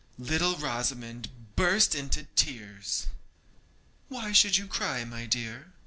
[0.17, 3.05] Little Rosamond burst into tears.
[4.09, 5.67] 'Why should you cry, my dear?'